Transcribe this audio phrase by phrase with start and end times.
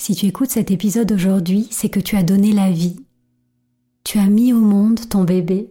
[0.00, 3.04] Si tu écoutes cet épisode aujourd'hui, c'est que tu as donné la vie.
[4.04, 5.70] Tu as mis au monde ton bébé.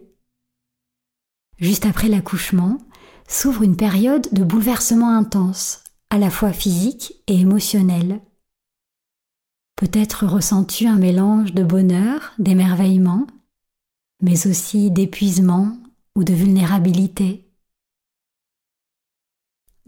[1.56, 2.78] Juste après l'accouchement,
[3.26, 8.20] s'ouvre une période de bouleversement intense, à la fois physique et émotionnel.
[9.76, 13.26] Peut-être ressens-tu un mélange de bonheur, d'émerveillement,
[14.20, 15.78] mais aussi d'épuisement,
[16.14, 17.47] ou de vulnérabilité.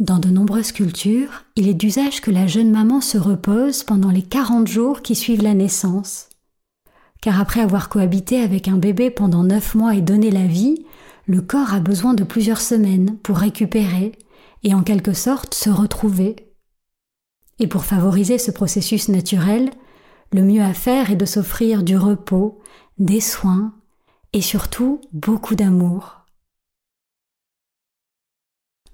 [0.01, 4.23] Dans de nombreuses cultures, il est d'usage que la jeune maman se repose pendant les
[4.23, 6.31] 40 jours qui suivent la naissance.
[7.20, 10.87] Car après avoir cohabité avec un bébé pendant 9 mois et donné la vie,
[11.27, 14.12] le corps a besoin de plusieurs semaines pour récupérer
[14.65, 16.37] et en quelque sorte se retrouver.
[17.59, 19.69] Et pour favoriser ce processus naturel,
[20.32, 22.59] le mieux à faire est de s'offrir du repos,
[22.99, 23.75] des soins
[24.32, 26.19] et surtout beaucoup d'amour.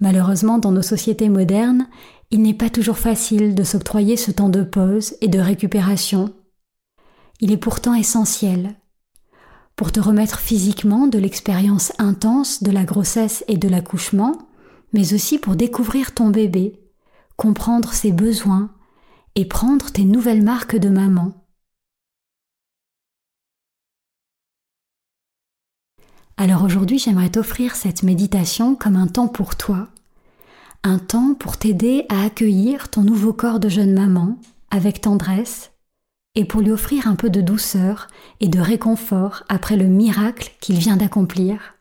[0.01, 1.89] Malheureusement, dans nos sociétés modernes,
[2.31, 6.34] il n'est pas toujours facile de s'octroyer ce temps de pause et de récupération.
[7.41, 8.75] Il est pourtant essentiel
[9.77, 14.39] pour te remettre physiquement de l'expérience intense de la grossesse et de l'accouchement,
[14.93, 16.81] mais aussi pour découvrir ton bébé,
[17.37, 18.71] comprendre ses besoins
[19.35, 21.46] et prendre tes nouvelles marques de maman.
[26.39, 29.89] Alors aujourd'hui, j'aimerais t'offrir cette méditation comme un temps pour toi,
[30.83, 34.37] un temps pour t'aider à accueillir ton nouveau corps de jeune maman
[34.71, 35.73] avec tendresse
[36.35, 38.09] et pour lui offrir un peu de douceur
[38.41, 41.77] et de réconfort après le miracle qu'il vient d'accomplir.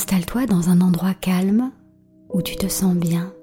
[0.00, 1.72] Installe-toi dans un endroit calme
[2.30, 3.34] où tu te sens bien.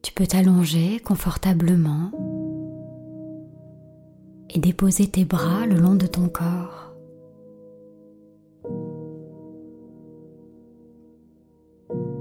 [0.00, 2.12] Tu peux t'allonger confortablement
[4.48, 6.94] et déposer tes bras le long de ton corps.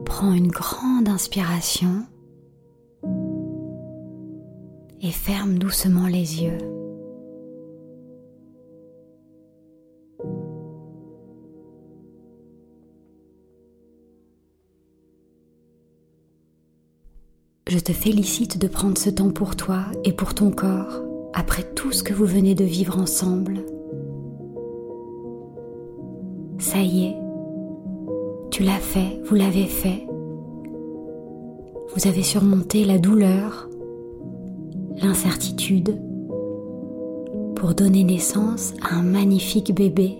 [0.03, 2.03] Prends une grande inspiration
[4.99, 6.81] et ferme doucement les yeux.
[17.74, 21.02] Je te félicite de prendre ce temps pour toi et pour ton corps
[21.34, 23.64] après tout ce que vous venez de vivre ensemble.
[26.59, 27.16] Ça y est,
[28.50, 30.06] tu l'as fait, vous l'avez fait.
[31.96, 33.70] Vous avez surmonté la douleur,
[35.02, 35.97] l'incertitude
[37.56, 40.17] pour donner naissance à un magnifique bébé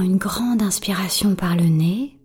[0.00, 2.18] Une grande inspiration par le nez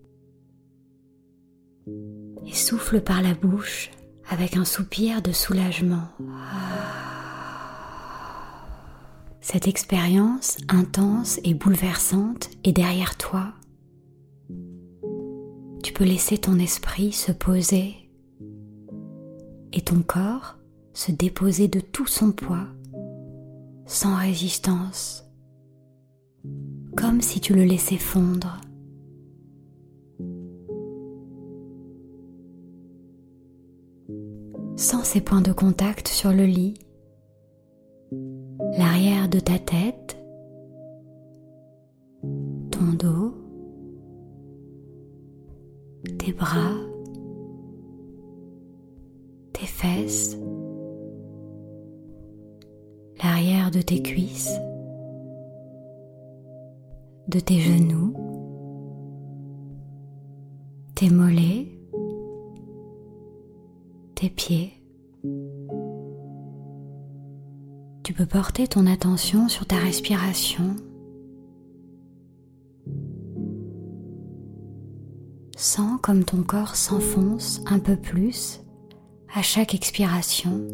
[2.46, 3.90] et souffle par la bouche
[4.30, 6.08] avec un soupir de soulagement.
[9.42, 13.54] Cette expérience intense et bouleversante est derrière toi.
[15.84, 17.96] Tu peux laisser ton esprit se poser
[19.74, 20.58] et ton corps
[20.94, 22.68] se déposer de tout son poids,
[23.88, 25.23] sans résistance,
[26.96, 28.62] comme si tu le laissais fondre.
[34.76, 36.74] Sans ces points de contact sur le lit,
[38.78, 40.18] l'arrière de ta tête,
[42.72, 43.36] ton dos,
[46.18, 46.74] tes bras,
[57.34, 58.14] de tes genoux,
[60.94, 61.80] tes mollets,
[64.14, 64.74] tes pieds.
[68.04, 70.76] Tu peux porter ton attention sur ta respiration.
[75.58, 78.62] Sens comme ton corps s'enfonce un peu plus
[79.34, 80.68] à chaque expiration.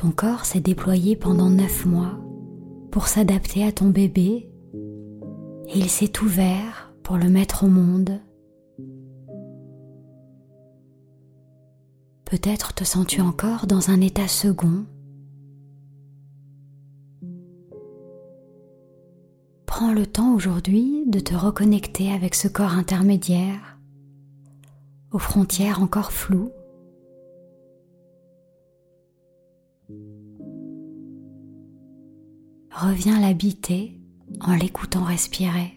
[0.00, 2.18] Ton corps s'est déployé pendant neuf mois
[2.90, 4.50] pour s'adapter à ton bébé
[5.68, 8.18] et il s'est ouvert pour le mettre au monde.
[12.24, 14.86] Peut-être te sens-tu encore dans un état second.
[19.66, 23.78] Prends le temps aujourd'hui de te reconnecter avec ce corps intermédiaire,
[25.10, 26.52] aux frontières encore floues.
[32.80, 34.00] Reviens l'habiter
[34.40, 35.74] en l'écoutant respirer.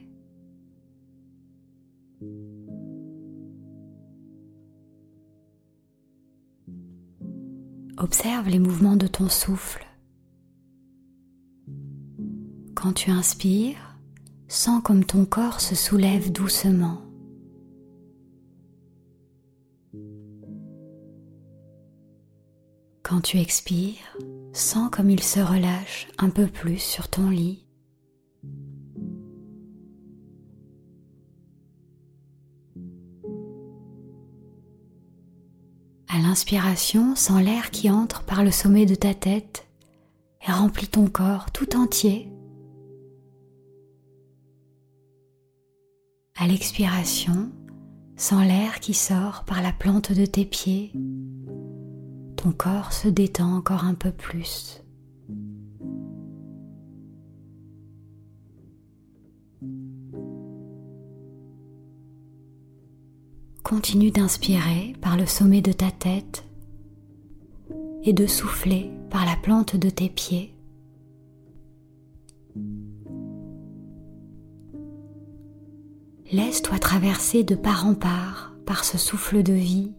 [7.97, 9.85] Observe les mouvements de ton souffle.
[12.75, 13.97] Quand tu inspires,
[14.47, 17.01] sens comme ton corps se soulève doucement.
[23.13, 24.17] Quand tu expires,
[24.53, 27.63] sens comme il se relâche un peu plus sur ton lit.
[36.07, 39.67] À l'inspiration, sens l'air qui entre par le sommet de ta tête
[40.47, 42.31] et remplit ton corps tout entier.
[46.35, 47.51] À l'expiration,
[48.17, 50.91] sens l'air qui sort par la plante de tes pieds
[52.43, 54.83] ton corps se détend encore un peu plus.
[63.63, 66.43] Continue d'inspirer par le sommet de ta tête
[68.03, 70.53] et de souffler par la plante de tes pieds.
[76.29, 79.93] Laisse-toi traverser de part en part par ce souffle de vie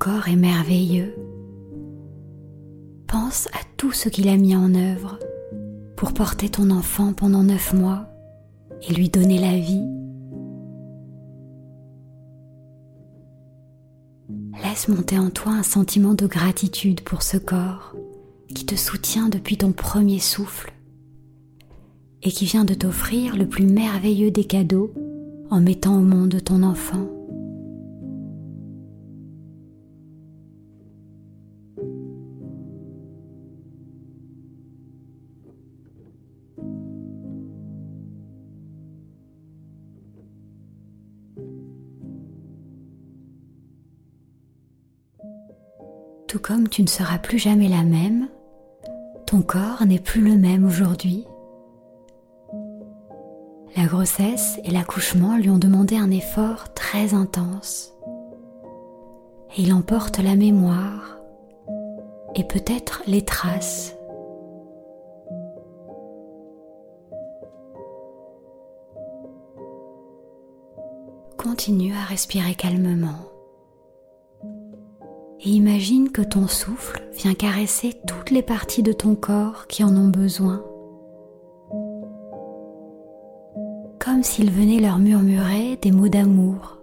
[0.00, 1.14] corps est merveilleux.
[3.06, 5.18] Pense à tout ce qu'il a mis en œuvre
[5.94, 8.08] pour porter ton enfant pendant neuf mois
[8.88, 9.84] et lui donner la vie.
[14.64, 17.94] Laisse monter en toi un sentiment de gratitude pour ce corps
[18.54, 20.72] qui te soutient depuis ton premier souffle
[22.22, 24.94] et qui vient de t'offrir le plus merveilleux des cadeaux
[25.50, 27.19] en mettant au monde ton enfant.
[46.42, 48.28] Comme tu ne seras plus jamais la même,
[49.26, 51.26] ton corps n'est plus le même aujourd'hui.
[53.76, 57.92] La grossesse et l'accouchement lui ont demandé un effort très intense.
[59.56, 61.18] Et il emporte la mémoire
[62.34, 63.94] et peut-être les traces.
[71.36, 73.29] Continue à respirer calmement
[75.42, 79.96] et imagine que ton souffle vient caresser toutes les parties de ton corps qui en
[79.96, 80.62] ont besoin.
[83.98, 86.76] Comme s'il venait leur murmurer des mots d'amour.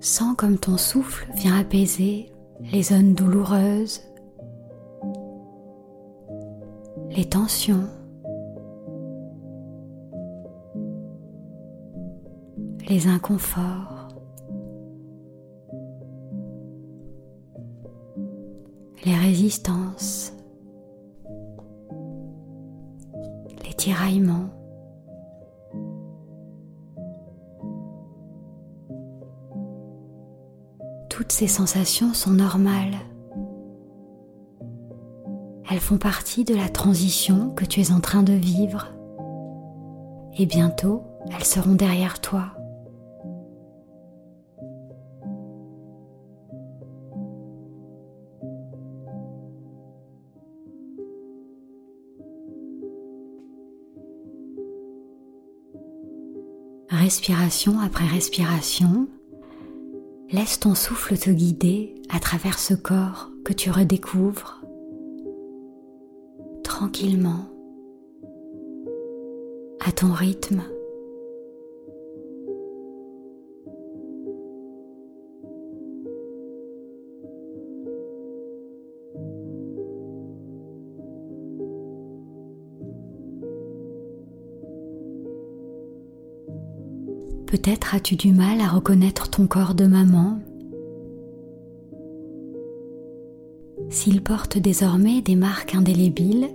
[0.00, 2.32] Sens comme ton souffle vient apaiser
[2.72, 4.02] les zones douloureuses,
[7.16, 7.88] les tensions,
[12.90, 14.08] les inconforts,
[19.06, 20.34] les résistances,
[23.64, 24.50] les tiraillements.
[31.08, 32.98] Toutes ces sensations sont normales.
[35.68, 38.88] Elles font partie de la transition que tu es en train de vivre.
[40.38, 41.02] Et bientôt,
[41.34, 42.52] elles seront derrière toi.
[56.90, 59.08] Respiration après respiration,
[60.32, 64.60] Laisse ton souffle te guider à travers ce corps que tu redécouvres
[66.76, 67.46] tranquillement,
[69.80, 70.62] à ton rythme.
[87.46, 90.40] Peut-être as-tu du mal à reconnaître ton corps de maman.
[93.88, 96.50] S'il porte désormais des marques indélébiles,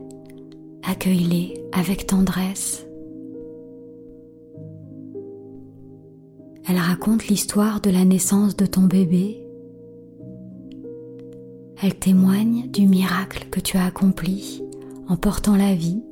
[0.92, 2.86] accueille-les avec tendresse.
[6.68, 9.42] Elle raconte l'histoire de la naissance de ton bébé.
[11.82, 14.62] Elle témoigne du miracle que tu as accompli
[15.08, 16.04] en portant la vie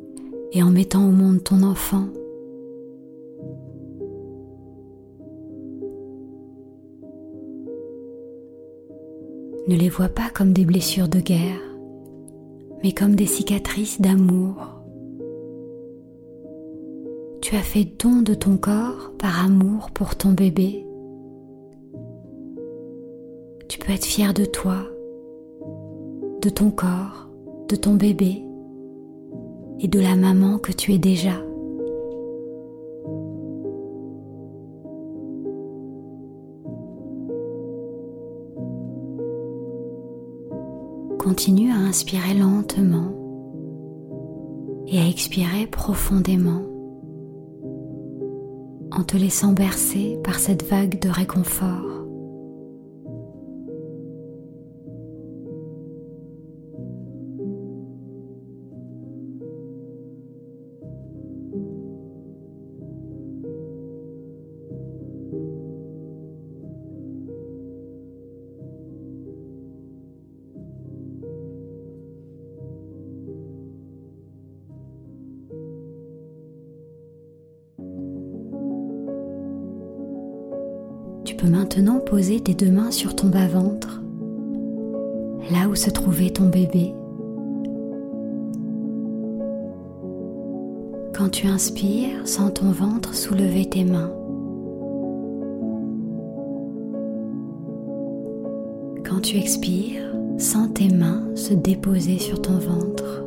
[0.53, 2.07] et en mettant au monde ton enfant.
[9.67, 11.68] Ne les vois pas comme des blessures de guerre,
[12.83, 14.55] mais comme des cicatrices d'amour.
[17.41, 20.85] Tu as fait don de ton corps par amour pour ton bébé.
[23.67, 24.77] Tu peux être fier de toi,
[26.41, 27.29] de ton corps,
[27.69, 28.43] de ton bébé
[29.79, 31.48] et de la maman que tu es déjà.
[41.39, 43.13] Continue à inspirer lentement
[44.89, 46.63] et à expirer profondément
[48.91, 51.98] en te laissant bercer par cette vague de réconfort.
[81.39, 84.01] Peux maintenant poser tes deux mains sur ton bas-ventre,
[85.51, 86.93] là où se trouvait ton bébé.
[91.13, 94.11] Quand tu inspires, sens ton ventre soulever tes mains.
[99.05, 103.23] Quand tu expires, sens tes mains se déposer sur ton ventre.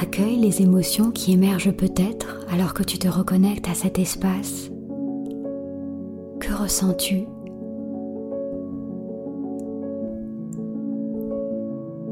[0.00, 4.70] Accueille les émotions qui émergent peut-être alors que tu te reconnectes à cet espace.
[6.40, 7.26] Que ressens-tu?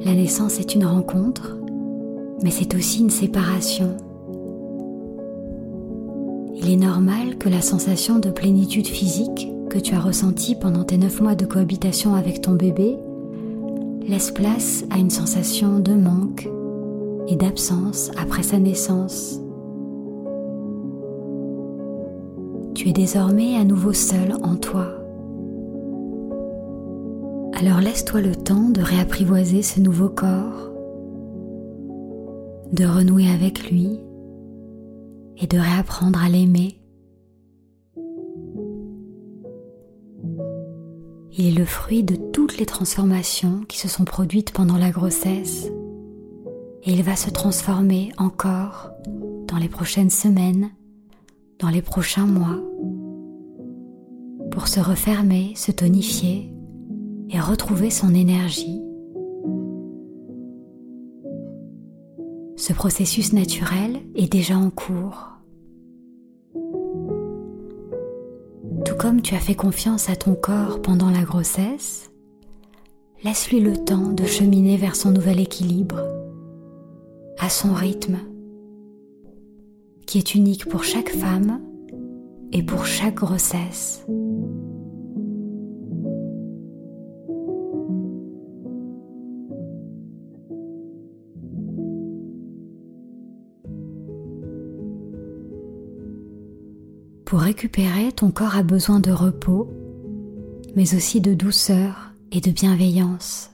[0.05, 1.57] La naissance est une rencontre,
[2.43, 3.97] mais c'est aussi une séparation.
[6.55, 10.99] Il est normal que la sensation de plénitude physique que tu as ressentie pendant tes
[10.99, 12.97] neuf mois de cohabitation avec ton bébé
[14.07, 16.49] laisse place à une sensation de manque,
[17.37, 19.41] d'absence après sa naissance.
[22.75, 24.89] Tu es désormais à nouveau seul en toi.
[27.55, 30.73] Alors laisse-toi le temps de réapprivoiser ce nouveau corps,
[32.73, 34.01] de renouer avec lui
[35.37, 36.81] et de réapprendre à l'aimer.
[41.39, 45.71] Il est le fruit de toutes les transformations qui se sont produites pendant la grossesse
[46.85, 48.91] et il va se transformer encore
[49.47, 50.71] dans les prochaines semaines,
[51.59, 52.61] dans les prochains mois,
[54.51, 56.53] pour se refermer, se tonifier
[57.31, 58.83] et retrouver son énergie.
[62.63, 65.33] ce processus naturel est déjà en cours.
[68.85, 72.13] Tout comme tu as fait confiance à ton corps pendant la grossesse,
[73.25, 76.07] laisse-lui le temps de cheminer vers son nouvel équilibre,
[77.39, 78.19] à son rythme,
[80.07, 81.61] qui est unique pour chaque femme
[82.53, 84.05] et pour chaque grossesse.
[97.33, 99.71] Pour récupérer, ton corps a besoin de repos,
[100.77, 103.52] mais aussi de douceur et de bienveillance.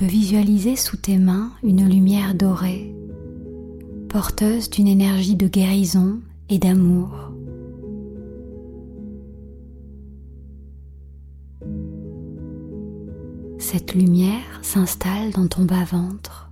[0.00, 2.94] Peux visualiser sous tes mains une lumière dorée
[4.08, 7.10] porteuse d'une énergie de guérison et d'amour.
[13.58, 16.50] Cette lumière s'installe dans ton bas-ventre.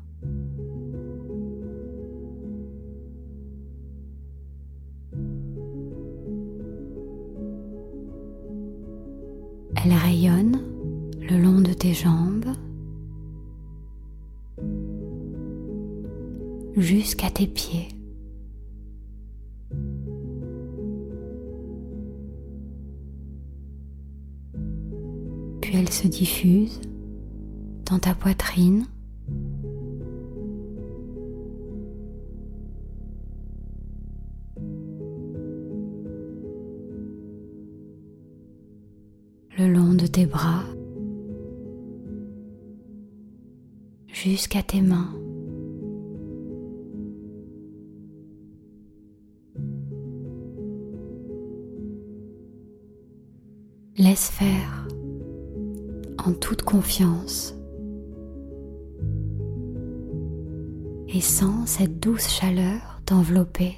[9.83, 10.61] Elle rayonne
[11.23, 12.53] le long de tes jambes
[16.81, 17.89] jusqu'à tes pieds.
[25.61, 26.81] Puis elle se diffuse
[27.85, 28.87] dans ta poitrine.
[39.59, 40.63] le long de tes bras
[44.07, 45.18] jusqu'à tes mains.
[53.99, 54.87] Laisse faire
[56.25, 57.57] en toute confiance
[61.09, 63.75] et sens cette douce chaleur t'envelopper.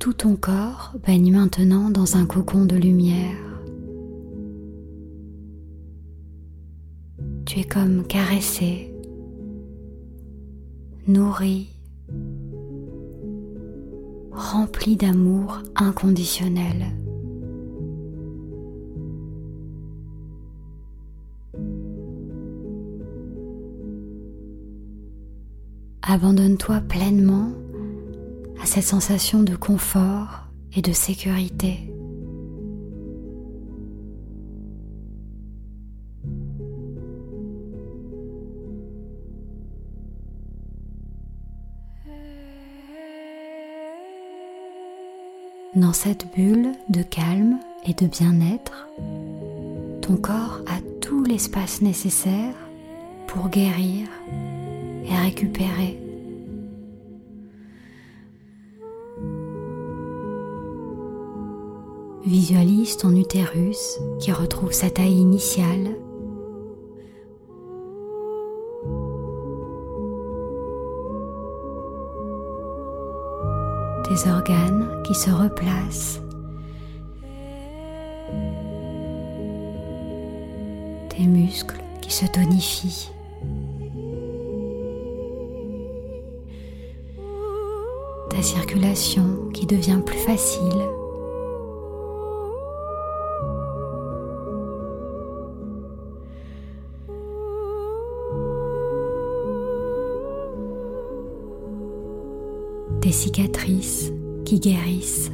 [0.00, 3.36] Tout ton corps baigne maintenant dans un cocon de lumière.
[7.46, 8.92] Tu es comme caressé,
[11.06, 11.77] nourri
[14.48, 16.86] rempli d'amour inconditionnel.
[26.00, 27.52] Abandonne-toi pleinement
[28.62, 31.92] à cette sensation de confort et de sécurité.
[45.78, 48.88] Dans cette bulle de calme et de bien-être,
[50.02, 52.56] ton corps a tout l'espace nécessaire
[53.28, 54.08] pour guérir
[55.04, 56.00] et récupérer.
[62.26, 65.94] Visualise ton utérus qui retrouve sa taille initiale
[74.26, 76.20] organes qui se replacent,
[81.10, 83.10] tes muscles qui se tonifient.
[88.30, 90.97] Ta circulation qui devient plus facile.
[103.12, 104.12] Cicatrices
[104.44, 105.30] qui guérissent.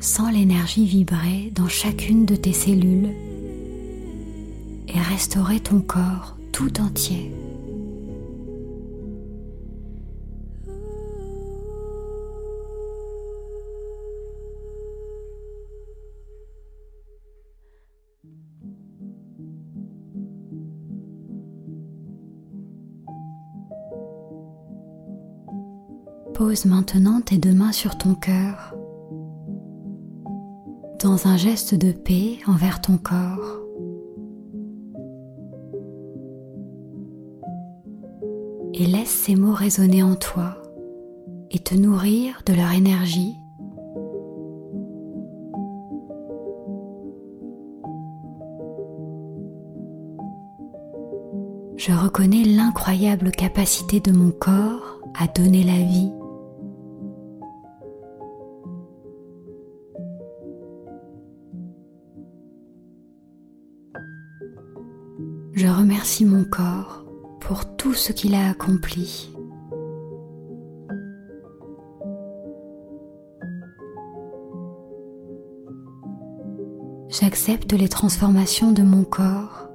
[0.00, 3.10] Sens l'énergie vibrer dans chacune de tes cellules
[4.88, 7.32] et restaurer ton corps tout entier.
[26.44, 28.74] Pose maintenant tes deux mains sur ton cœur
[31.00, 33.60] dans un geste de paix envers ton corps.
[38.74, 40.60] et laisse ces mots résonner en toi
[41.52, 43.36] et te nourrir de leur énergie.
[51.76, 56.10] Je reconnais l'incroyable capacité de mon corps à donner la vie.
[65.82, 67.02] Remercie mon corps
[67.40, 69.34] pour tout ce qu'il a accompli.
[77.08, 79.70] J'accepte les transformations de mon corps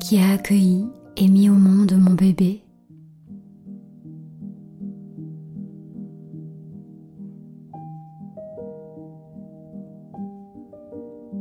[0.00, 2.62] qui a accueilli et mis au monde mon bébé.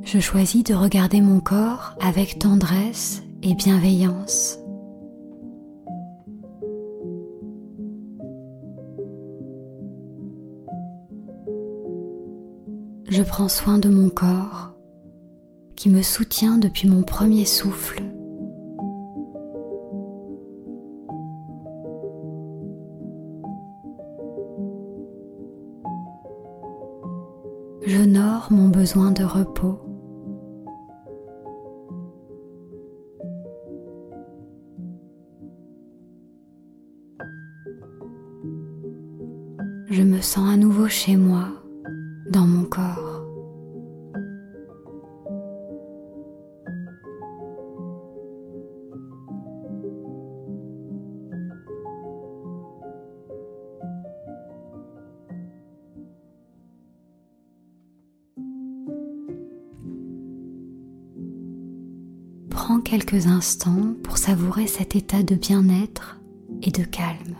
[0.01, 4.57] Je choisis de regarder mon corps avec tendresse bienveillance.
[13.07, 14.73] Je prends soin de mon corps
[15.75, 18.01] qui me soutient depuis mon premier souffle.
[27.85, 29.84] J'honore mon besoin de repos.
[40.87, 41.47] Chez moi,
[42.29, 43.23] dans mon corps.
[62.49, 66.19] Prends quelques instants pour savourer cet état de bien-être
[66.61, 67.35] et de calme.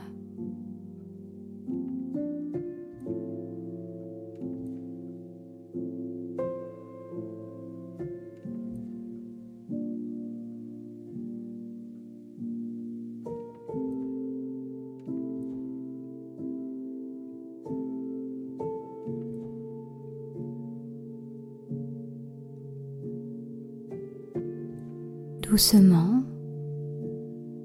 [25.55, 26.21] Doucement,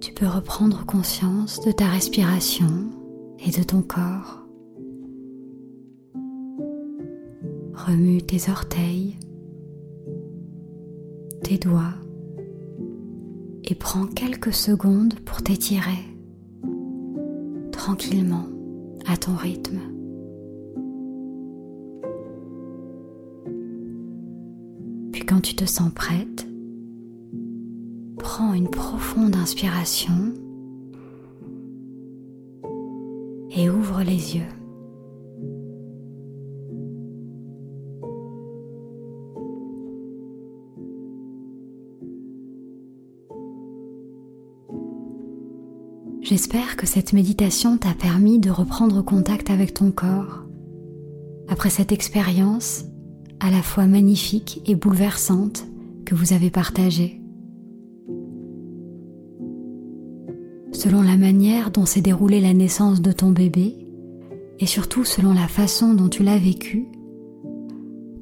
[0.00, 2.68] tu peux reprendre conscience de ta respiration
[3.44, 4.46] et de ton corps.
[7.74, 9.16] Remue tes orteils,
[11.42, 11.96] tes doigts
[13.64, 16.04] et prends quelques secondes pour t'étirer
[17.72, 18.46] tranquillement
[19.08, 19.80] à ton rythme.
[25.10, 26.29] Puis quand tu te sens prête,
[28.60, 30.34] une profonde inspiration
[33.56, 34.42] et ouvre les yeux.
[46.20, 50.44] J'espère que cette méditation t'a permis de reprendre contact avec ton corps
[51.48, 52.84] après cette expérience
[53.40, 55.64] à la fois magnifique et bouleversante
[56.04, 57.19] que vous avez partagée.
[60.80, 63.86] Selon la manière dont s'est déroulée la naissance de ton bébé
[64.60, 66.88] et surtout selon la façon dont tu l'as vécu,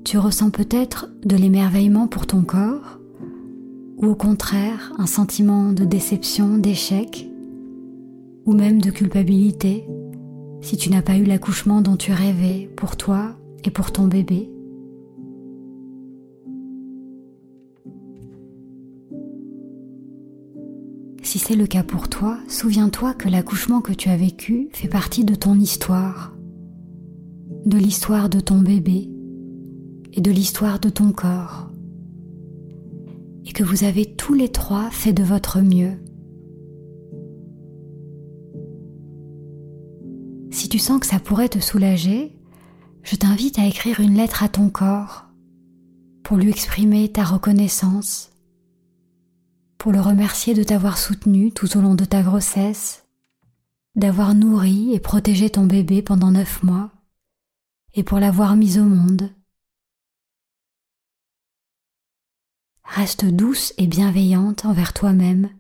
[0.05, 2.99] tu ressens peut-être de l'émerveillement pour ton corps
[3.97, 7.31] ou au contraire un sentiment de déception, d'échec
[8.45, 9.87] ou même de culpabilité
[10.61, 14.51] si tu n'as pas eu l'accouchement dont tu rêvais pour toi et pour ton bébé.
[21.29, 25.27] Si c'est le cas pour toi, souviens-toi que l'accouchement que tu as vécu fait partie
[25.27, 26.35] de ton histoire,
[27.67, 29.11] de l'histoire de ton bébé
[30.15, 31.71] et de l'histoire de ton corps,
[33.45, 35.99] et que vous avez tous les trois fait de votre mieux.
[40.51, 42.33] Si tu sens que ça pourrait te soulager,
[43.03, 45.27] je t'invite à écrire une lettre à ton corps
[46.23, 48.31] pour lui exprimer ta reconnaissance
[49.79, 53.07] pour le remercier de t'avoir soutenu tout au long de ta grossesse,
[53.95, 56.91] d'avoir nourri et protégé ton bébé pendant neuf mois,
[57.95, 59.31] et pour l'avoir mis au monde.
[62.85, 65.51] Reste douce et bienveillante envers toi-même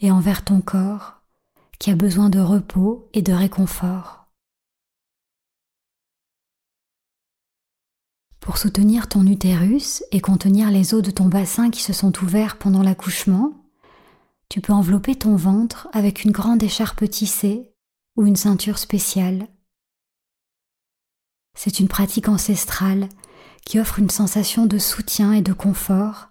[0.00, 1.22] et envers ton corps
[1.78, 4.17] qui a besoin de repos et de réconfort.
[8.40, 12.58] Pour soutenir ton utérus et contenir les os de ton bassin qui se sont ouverts
[12.58, 13.52] pendant l'accouchement,
[14.48, 17.70] tu peux envelopper ton ventre avec une grande écharpe tissée
[18.16, 19.48] ou une ceinture spéciale.
[21.54, 23.08] C'est une pratique ancestrale
[23.66, 26.28] qui offre une sensation de soutien et de confort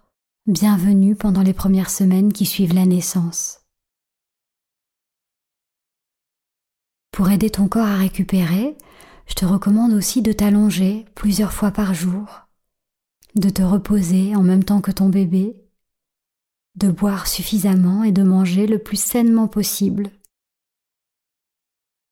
[0.48, 3.60] bienvenue pendant les premières semaines qui suivent la naissance.
[7.12, 8.74] Pour aider ton corps à récupérer,
[9.28, 12.48] je te recommande aussi de t'allonger plusieurs fois par jour,
[13.34, 15.54] de te reposer en même temps que ton bébé,
[16.76, 20.10] de boire suffisamment et de manger le plus sainement possible.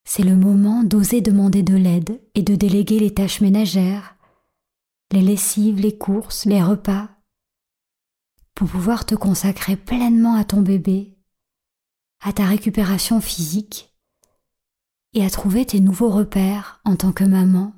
[0.05, 4.17] C'est le moment d'oser demander de l'aide et de déléguer les tâches ménagères,
[5.11, 7.09] les lessives, les courses, les repas,
[8.55, 11.17] pour pouvoir te consacrer pleinement à ton bébé,
[12.21, 13.86] à ta récupération physique
[15.17, 17.73] et à trouver tes nouveaux repères en tant que maman.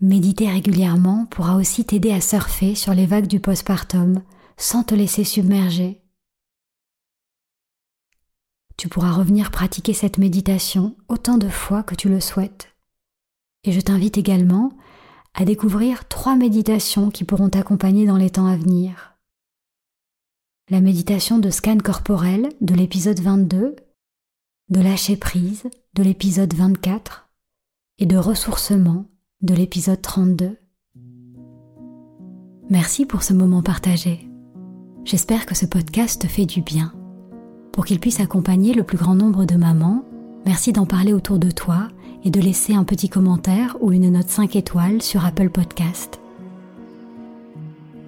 [0.00, 4.22] Méditer régulièrement pourra aussi t'aider à surfer sur les vagues du postpartum
[4.56, 6.00] sans te laisser submerger.
[8.78, 12.74] Tu pourras revenir pratiquer cette méditation autant de fois que tu le souhaites.
[13.64, 14.72] Et je t'invite également
[15.34, 19.18] à découvrir trois méditations qui pourront t'accompagner dans les temps à venir.
[20.70, 23.76] La méditation de scan corporel de l'épisode 22
[24.68, 25.62] de lâcher prise
[25.94, 27.28] de l'épisode 24
[28.00, 29.04] et de ressourcement
[29.40, 30.56] de l'épisode 32.
[32.68, 34.28] Merci pour ce moment partagé.
[35.04, 36.92] J'espère que ce podcast te fait du bien.
[37.70, 40.04] Pour qu'il puisse accompagner le plus grand nombre de mamans,
[40.44, 41.86] merci d'en parler autour de toi
[42.24, 46.18] et de laisser un petit commentaire ou une note 5 étoiles sur Apple Podcast.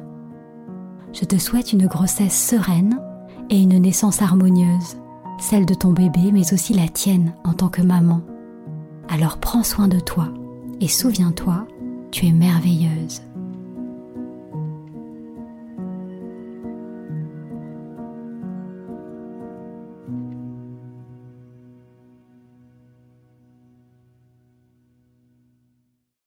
[1.12, 3.02] Je te souhaite une grossesse sereine
[3.50, 4.96] et une naissance harmonieuse,
[5.39, 8.22] celle de ton bébé mais aussi la tienne en tant que maman.
[9.10, 10.28] Alors prends soin de toi
[10.82, 11.65] et souviens-toi,
[12.12, 13.24] tu es merveilleuse.